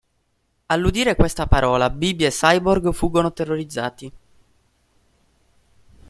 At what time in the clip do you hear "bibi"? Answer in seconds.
1.91-2.25